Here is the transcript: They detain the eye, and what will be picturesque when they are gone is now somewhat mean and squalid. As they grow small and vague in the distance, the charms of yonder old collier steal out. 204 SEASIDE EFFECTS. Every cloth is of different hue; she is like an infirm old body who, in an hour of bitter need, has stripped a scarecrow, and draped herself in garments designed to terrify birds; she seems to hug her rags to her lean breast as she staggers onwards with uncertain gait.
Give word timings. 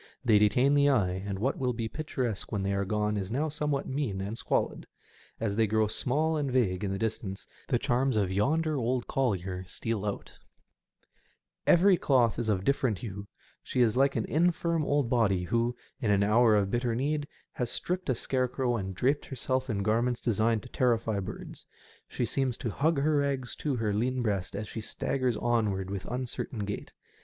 They 0.25 0.39
detain 0.39 0.73
the 0.73 0.89
eye, 0.89 1.21
and 1.27 1.37
what 1.37 1.59
will 1.59 1.73
be 1.73 1.87
picturesque 1.87 2.51
when 2.51 2.63
they 2.63 2.73
are 2.73 2.85
gone 2.85 3.17
is 3.17 3.29
now 3.29 3.49
somewhat 3.49 3.85
mean 3.85 4.19
and 4.19 4.35
squalid. 4.35 4.87
As 5.39 5.55
they 5.55 5.67
grow 5.67 5.85
small 5.85 6.37
and 6.37 6.51
vague 6.51 6.83
in 6.83 6.91
the 6.91 6.97
distance, 6.97 7.45
the 7.67 7.77
charms 7.77 8.15
of 8.17 8.31
yonder 8.31 8.75
old 8.75 9.05
collier 9.05 9.63
steal 9.67 10.03
out. 10.03 10.39
204 11.65 11.67
SEASIDE 11.67 11.67
EFFECTS. 11.73 11.83
Every 11.83 11.97
cloth 11.97 12.39
is 12.39 12.49
of 12.49 12.63
different 12.63 12.97
hue; 12.97 13.27
she 13.61 13.81
is 13.81 13.95
like 13.95 14.15
an 14.15 14.25
infirm 14.25 14.83
old 14.83 15.07
body 15.07 15.43
who, 15.43 15.75
in 16.01 16.09
an 16.09 16.23
hour 16.23 16.55
of 16.55 16.71
bitter 16.71 16.95
need, 16.95 17.27
has 17.51 17.69
stripped 17.69 18.09
a 18.09 18.15
scarecrow, 18.15 18.77
and 18.77 18.95
draped 18.95 19.25
herself 19.25 19.69
in 19.69 19.83
garments 19.83 20.19
designed 20.19 20.63
to 20.63 20.69
terrify 20.69 21.19
birds; 21.19 21.67
she 22.07 22.25
seems 22.25 22.57
to 22.57 22.71
hug 22.71 22.97
her 22.99 23.17
rags 23.17 23.55
to 23.57 23.75
her 23.75 23.93
lean 23.93 24.23
breast 24.23 24.55
as 24.55 24.67
she 24.67 24.81
staggers 24.81 25.37
onwards 25.37 25.91
with 25.91 26.05
uncertain 26.05 26.65
gait. 26.65 26.91